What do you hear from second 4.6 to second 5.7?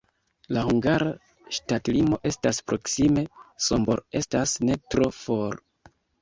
ne tro for.